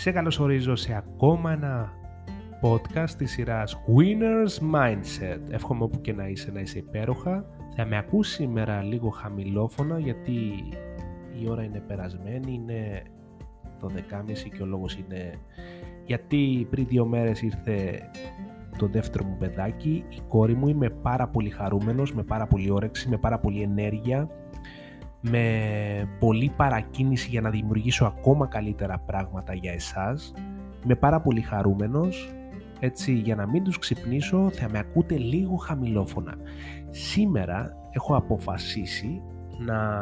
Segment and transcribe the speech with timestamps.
[0.00, 1.92] Σε καλωσορίζω σε ακόμα ένα
[2.62, 5.40] podcast της σειράς Winners Mindset.
[5.50, 7.44] Εύχομαι όπου και να είσαι να είσαι υπέροχα.
[7.76, 10.32] Θα με ακούσει σήμερα λίγο χαμηλόφωνα γιατί
[11.42, 13.02] η ώρα είναι περασμένη, είναι
[13.80, 14.00] το 10.30
[14.56, 15.34] και ο λόγος είναι
[16.04, 18.00] γιατί πριν δύο μέρες ήρθε
[18.78, 23.08] το δεύτερο μου παιδάκι, η κόρη μου, είμαι πάρα πολύ χαρούμενος, με πάρα πολύ όρεξη,
[23.08, 24.30] με πάρα πολύ ενέργεια,
[25.20, 25.44] με
[26.18, 30.32] πολλή παρακίνηση για να δημιουργήσω ακόμα καλύτερα πράγματα για εσάς.
[30.84, 32.34] Είμαι πάρα πολύ χαρούμενος,
[32.80, 36.34] έτσι για να μην τους ξυπνήσω θα με ακούτε λίγο χαμηλόφωνα.
[36.90, 39.22] Σήμερα έχω αποφασίσει
[39.58, 40.00] να,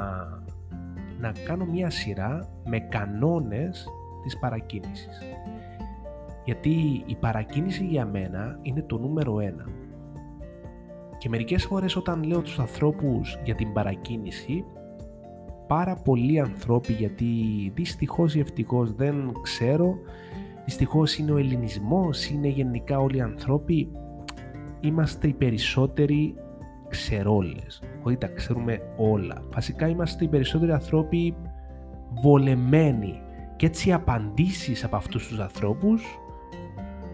[1.20, 3.88] να κάνω μια σειρά με κανόνες
[4.22, 5.22] της παρακίνησης.
[6.44, 9.64] Γιατί η παρακίνηση για μένα είναι το νούμερο ένα.
[11.18, 14.64] Και μερικές φορές όταν λέω τους ανθρώπους για την παρακίνηση,
[15.68, 17.26] πάρα πολλοί ανθρώποι, γιατί
[17.74, 19.94] δυστυχώς ή ευτυχώς δεν ξέρω,
[20.64, 23.90] δυστυχώς είναι ο ελληνισμός, είναι γενικά όλοι οι ανθρώποι,
[24.80, 26.34] είμαστε οι περισσότεροι
[26.88, 29.42] ξερόλες, όχι τα ξέρουμε όλα.
[29.52, 31.36] Βασικά είμαστε οι περισσότεροι ανθρώποι
[32.22, 33.20] βολεμένοι
[33.56, 36.02] και έτσι οι απαντήσεις από αυτούς τους ανθρώπους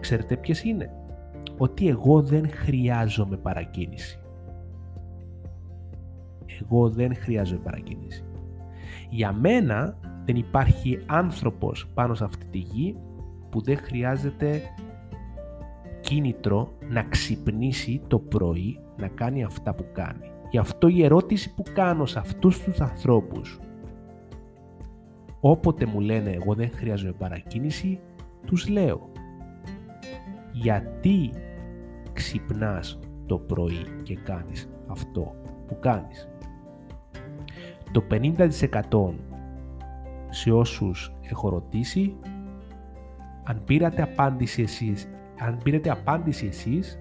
[0.05, 0.91] Ξέρετε ποιες είναι;
[1.57, 4.19] Ότι εγώ δεν χρειάζομαι παρακίνηση.
[6.61, 8.23] Εγώ δεν χρειάζομαι παρακίνηση.
[9.15, 12.97] Για μένα δεν υπάρχει άνθρωπος πάνω σε αυτή τη γη
[13.49, 14.61] που δεν χρειάζεται
[16.01, 20.31] κίνητρο να ξυπνήσει το πρωί να κάνει αυτά που κάνει.
[20.51, 23.59] Γι' αυτό η ερώτηση που κάνω σε αυτούς τους ανθρώπους
[25.39, 27.99] όποτε μου λένε εγώ δεν χρειάζομαι παρακίνηση
[28.45, 29.11] τους λέω
[30.51, 31.29] γιατί
[32.13, 35.35] ξυπνάς το πρωί και κάνεις αυτό
[35.67, 36.29] που κάνεις;
[37.95, 39.13] Το 50%
[40.29, 42.15] σε όσους έχω ρωτήσει,
[43.43, 46.99] αν πήρατε απάντηση εσείς, αν πήρατε απάντηση εσείς,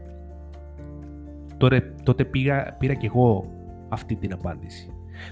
[1.56, 3.50] τότε, τότε πήρα, πήρα και εγώ
[3.88, 4.91] αυτή την απάντηση.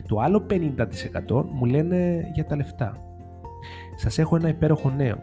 [0.08, 2.96] Το άλλο 50% μου λένε για τα λεφτά.
[3.96, 5.16] Σας έχω ένα υπέροχο νέο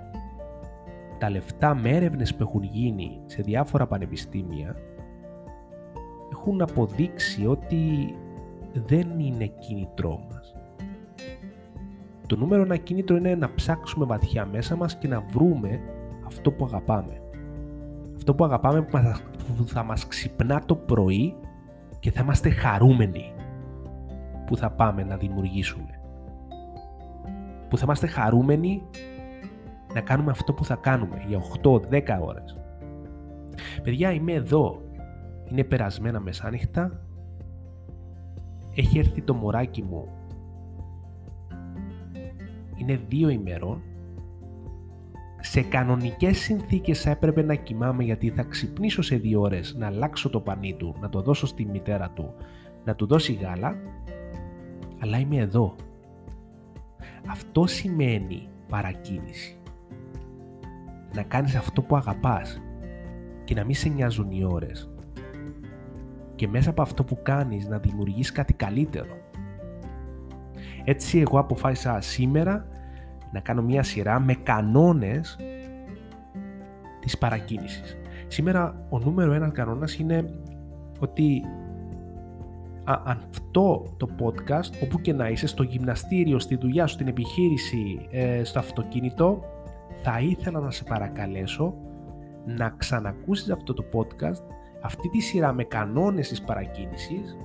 [1.17, 4.75] τα λεφτά με έρευνες που έχουν γίνει σε διάφορα πανεπιστήμια
[6.31, 8.13] έχουν αποδείξει ότι
[8.73, 10.53] δεν είναι κίνητρό μας.
[12.27, 15.79] Το νούμερο ένα κίνητρο είναι να ψάξουμε βαθιά μέσα μας και να βρούμε
[16.25, 17.21] αυτό που αγαπάμε.
[18.15, 18.81] Αυτό που αγαπάμε
[19.57, 21.35] που θα μας ξυπνά το πρωί
[21.99, 23.33] και θα είμαστε χαρούμενοι
[24.45, 25.99] που θα πάμε να δημιουργήσουμε.
[27.69, 28.83] Που θα είμαστε χαρούμενοι
[29.93, 32.57] να κάνουμε αυτό που θα κάνουμε για 8-10 ώρες.
[33.83, 34.81] Παιδιά, είμαι εδώ.
[35.45, 37.01] Είναι περασμένα μεσάνυχτα.
[38.79, 40.07] Έχει έρθει το μωράκι μου.
[42.75, 43.81] Είναι δύο ημερών.
[45.39, 50.29] Σε κανονικές συνθήκες θα έπρεπε να κοιμάμαι γιατί θα ξυπνήσω σε δύο ώρες να αλλάξω
[50.29, 52.33] το πανί του, να το δώσω στη μητέρα του,
[52.85, 53.75] να του δώσει γάλα.
[54.99, 55.75] Αλλά είμαι εδώ.
[57.27, 59.57] Αυτό σημαίνει παρακίνηση
[61.13, 62.61] να κάνεις αυτό που αγαπάς
[63.43, 64.89] και να μην σε νοιάζουν οι ώρες
[66.39, 69.17] και μέσα από αυτό που κάνεις να δημιουργείς κάτι καλύτερο.
[70.83, 72.67] Έτσι εγώ αποφάσισα σήμερα
[73.31, 75.37] να κάνω μια σειρά με κανόνες
[76.99, 77.97] της παρακίνησης.
[78.27, 80.25] Σήμερα ο νούμερο ένας κανόνας είναι
[80.99, 81.41] ότι
[82.83, 88.07] α, αυτό το podcast, όπου και να είσαι, στο γυμναστήριο, στη δουλειά σου, στην επιχείρηση,
[88.11, 89.43] ε, στο αυτοκίνητο,
[90.03, 91.73] θα ήθελα να σε παρακαλέσω
[92.45, 94.43] να ξανακούσεις αυτό το podcast,
[94.81, 97.37] αυτή τη σειρά με κανόνες της παρακίνησης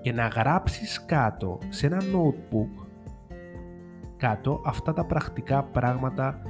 [0.00, 2.86] και να γράψεις κάτω σε ένα notebook
[4.16, 6.42] κάτω αυτά τα πρακτικά πράγματα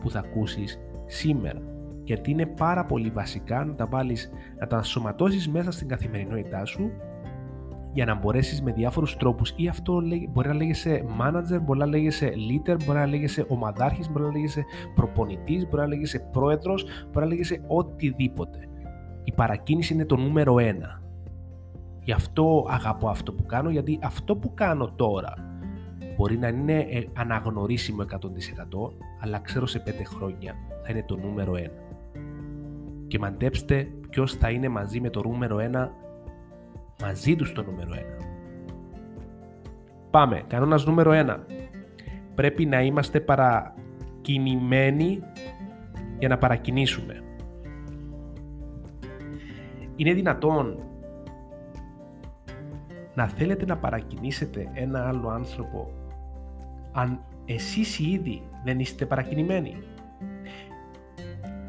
[0.00, 1.60] που θα ακούσεις σήμερα.
[2.04, 6.90] Γιατί είναι πάρα πολύ βασικά να τα βάλεις, να τα σωματώσεις μέσα στην καθημερινότητά σου
[7.92, 12.32] για να μπορέσεις με διάφορους τρόπους ή αυτό μπορεί να λέγεσαι manager, μπορεί να λέγεσαι
[12.50, 14.64] leader, μπορεί να λέγεσαι ομαδάρχης, μπορεί να λέγεσαι
[14.94, 18.68] προπονητής, μπορεί να λέγεσαι πρόεδρος, μπορεί να λέγεσαι οτιδήποτε.
[19.24, 21.02] Η παρακίνηση είναι το νούμερο ένα.
[22.04, 25.34] Γι' αυτό αγαπώ αυτό που κάνω, γιατί αυτό που κάνω τώρα
[26.16, 28.16] μπορεί να είναι ε, αναγνωρίσιμο 100%
[29.20, 31.80] αλλά ξέρω σε 5 χρόνια θα είναι το νούμερο ένα.
[33.06, 35.92] Και μαντέψτε ποιος θα είναι μαζί με το νούμερο ένα
[37.02, 37.98] μαζί τους στο νούμερο 1.
[40.10, 41.36] Πάμε, κανόνας νούμερο 1.
[42.34, 45.22] Πρέπει να είμαστε παρακινημένοι
[46.18, 47.22] για να παρακινήσουμε.
[49.96, 50.78] Είναι δυνατόν
[53.14, 55.90] να θέλετε να παρακινήσετε ένα άλλο άνθρωπο
[56.92, 59.76] αν εσείς ήδη δεν είστε παρακινημένοι;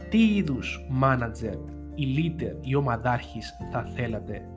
[0.10, 1.58] τι είδους manager
[1.96, 4.48] ή leader ή ομαδάρχης θα θέλατε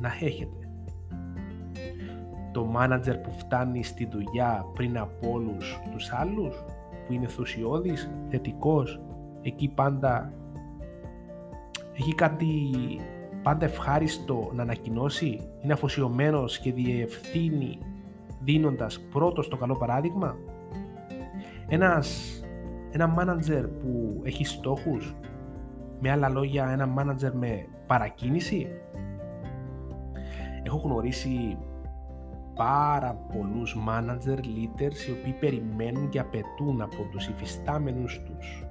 [0.00, 0.68] να έχετε;
[2.52, 6.64] Το manager που φτάνει στη δουλειά πριν από όλους τους άλλους,
[7.06, 9.00] που είναι ενθουσιώδης, θετικός,
[9.42, 10.32] εκεί πάντα
[11.98, 12.70] έχει κάτι
[13.42, 17.78] πάντα ευχάριστο να ανακοινώσει, είναι αφοσιωμένος και διευθύνει
[18.40, 20.36] δίνοντας πρώτος το καλό παράδειγμα;
[21.68, 22.40] Ένας,
[22.90, 25.14] ένα manager που έχει στόχους,
[26.00, 28.66] με άλλα λόγια ένα manager με παρακίνηση;
[30.62, 31.58] Έχω γνωρίσει
[32.54, 38.64] πάρα πολλούς manager leaders οι οποίοι περιμένουν και απαιτούν από τους υφιστάμενους τους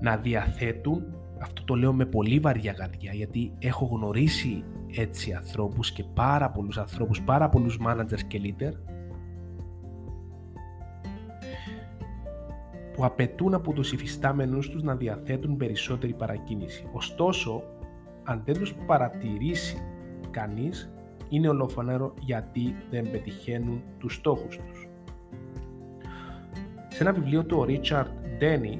[0.00, 4.64] να διαθέτουν αυτό το λέω με πολύ βαριά καρδιά γιατί έχω γνωρίσει
[4.96, 8.72] έτσι ανθρώπους και πάρα πολλούς ανθρώπους, πάρα πολλούς managers και leader
[12.92, 16.86] που απαιτούν από τους υφιστάμενους τους να διαθέτουν περισσότερη παρακίνηση.
[16.92, 17.62] Ωστόσο,
[18.24, 19.78] αν δεν τους παρατηρήσει
[20.30, 20.92] κανείς,
[21.28, 24.88] είναι ολοφανέρο γιατί δεν πετυχαίνουν τους στόχους τους.
[26.88, 28.06] Σε ένα βιβλίο του ο Richard
[28.40, 28.78] Denny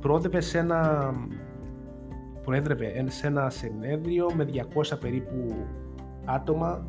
[0.00, 1.12] πρόδευε σε ένα
[2.50, 5.66] προέδρευε σε ένα συνέδριο με 200 περίπου
[6.24, 6.86] άτομα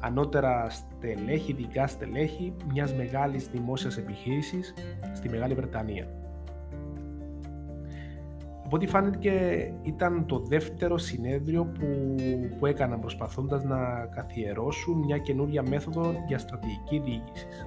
[0.00, 4.74] ανώτερα στελέχη, δικά στελέχη μιας μεγάλης δημόσιας επιχείρησης
[5.14, 6.06] στη Μεγάλη Βρετανία.
[8.64, 9.32] Από ό,τι φάνηκε
[9.82, 12.14] ήταν το δεύτερο συνέδριο που,
[12.58, 17.66] που έκαναν προσπαθώντας να καθιερώσουν μια καινούρια μέθοδο για στρατηγική διοίκησης.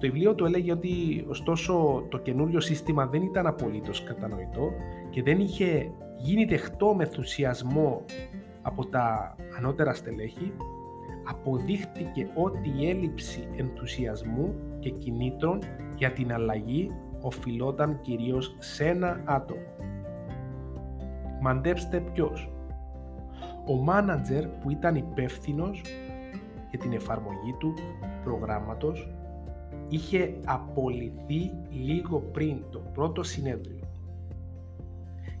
[0.00, 4.72] Το βιβλίο του έλεγε ότι ωστόσο το καινούριο σύστημα δεν ήταν απολύτως κατανοητό
[5.10, 8.04] και δεν είχε γίνει δεχτό με ενθουσιασμό
[8.62, 10.52] από τα ανώτερα στελέχη,
[11.24, 15.58] αποδείχτηκε ότι η έλλειψη ενθουσιασμού και κινήτρων
[15.96, 19.66] για την αλλαγή οφειλόταν κυρίως σε ένα άτομο.
[21.40, 22.52] Μαντέψτε ποιος.
[23.66, 25.82] Ο μάνατζερ που ήταν υπεύθυνος
[26.70, 27.74] για την εφαρμογή του
[28.24, 29.14] προγράμματος
[29.90, 33.78] είχε απολυθεί λίγο πριν το πρώτο συνέδριο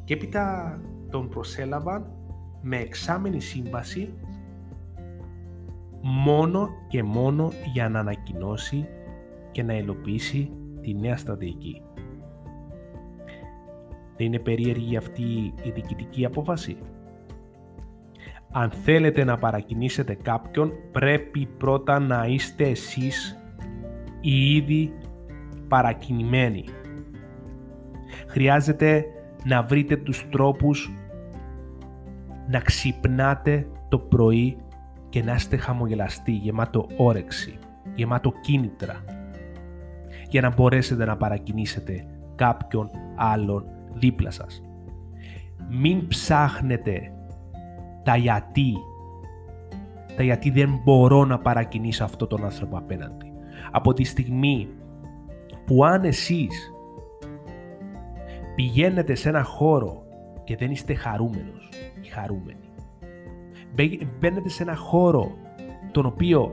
[0.04, 0.78] και έπειτα
[1.10, 2.06] τον προσέλαβαν
[2.62, 4.14] με εξάμενη σύμβαση
[6.02, 8.88] μόνο και μόνο για να ανακοινώσει
[9.50, 10.50] και να υλοποιήσει
[10.80, 11.82] τη νέα στρατηγική.
[14.16, 15.22] Δεν είναι περίεργη αυτή
[15.62, 16.76] η διοικητική απόφαση;
[18.50, 23.39] Αν θέλετε να παρακινήσετε κάποιον πρέπει πρώτα να είστε εσείς
[24.20, 24.92] ή ήδη
[25.68, 26.64] παρακινημένοι.
[28.26, 29.04] Χρειάζεται
[29.44, 30.90] να βρείτε τους τρόπους
[32.48, 34.56] να ξυπνάτε το πρωί
[35.08, 37.58] και να είστε χαμογελαστοί, γεμάτο όρεξη,
[37.94, 39.04] γεμάτο κίνητρα,
[40.28, 44.62] για να μπορέσετε να παρακινήσετε κάποιον άλλον δίπλα σας.
[45.70, 47.12] Μην ψάχνετε
[48.02, 48.72] τα γιατί,
[50.16, 53.29] τα γιατί δεν μπορώ να παρακινήσω αυτό τον άνθρωπο απέναντι
[53.70, 54.68] από τη στιγμή
[55.66, 56.72] που αν εσείς
[58.54, 60.02] πηγαίνετε σε ένα χώρο
[60.44, 61.68] και δεν είστε χαρούμενος
[62.00, 62.70] ή χαρούμενοι,
[64.18, 65.32] μπαίνετε σε ένα χώρο
[65.90, 66.52] τον οποίο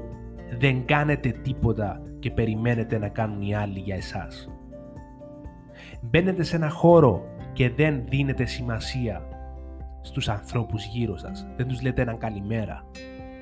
[0.59, 4.49] δεν κάνετε τίποτα και περιμένετε να κάνουν οι άλλοι για εσάς.
[6.01, 9.27] Μπαίνετε σε ένα χώρο και δεν δίνετε σημασία
[10.01, 11.47] στους ανθρώπους γύρω σας.
[11.55, 12.85] Δεν τους λέτε έναν καλημέρα.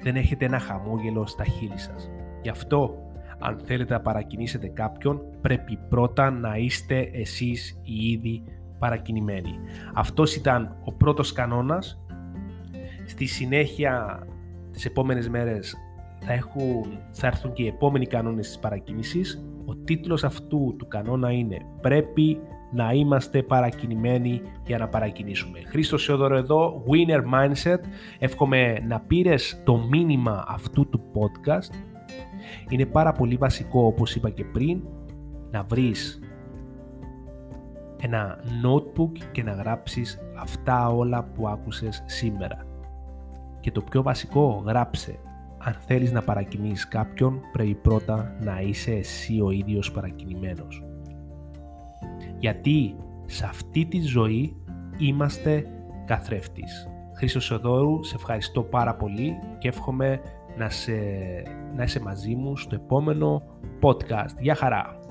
[0.01, 2.12] Δεν έχετε ένα χαμόγελο στα χείλη σας.
[2.41, 3.04] Γι' αυτό
[3.39, 8.44] αν θέλετε να παρακινήσετε κάποιον, πρέπει πρώτα να είστε εσείς οι ήδη
[8.80, 9.60] παρακινημένοι.
[9.94, 12.00] Αυτός ήταν ο πρώτος κανόνας.
[13.06, 14.20] Στη συνέχεια,
[14.72, 15.75] τις επόμενες μέρες,
[16.20, 19.46] θα, έχουν, θα έρθουν και οι επόμενοι κανόνες της παρακίνησης.
[19.65, 22.39] Ο τίτλος αυτού του κανόνα είναι «Πρέπει
[22.72, 25.60] να είμαστε παρακινημένοι για να παρακινήσουμε».
[25.65, 27.80] Χρήστος Σιόδωρο εδώ, Winner Mindset.
[28.20, 31.95] Εύχομαι να πήρες το μήνυμα αυτού του podcast
[32.69, 34.81] είναι πάρα πολύ βασικό όπως είπα και πριν
[35.51, 36.19] να βρεις
[38.01, 42.65] ένα notebook και να γράψεις αυτά όλα που άκουσες σήμερα.
[43.59, 45.19] Και το πιο βασικό γράψε
[45.57, 50.83] αν θέλεις να παρακινείς κάποιον πρέπει πρώτα να είσαι εσύ ο ίδιος παρακινημένος.
[52.39, 52.95] Γιατί
[53.25, 54.55] σε αυτή τη ζωή
[54.97, 55.65] είμαστε
[56.05, 56.88] καθρέφτης.
[57.15, 60.21] Χρήστος Σοδόρου, σε ευχαριστώ πάρα πολύ και εύχομαι
[60.57, 60.93] να, σε,
[61.75, 63.43] να είσαι μαζί μου στο επόμενο
[63.81, 64.39] podcast.
[64.39, 65.04] Γεια χαρά!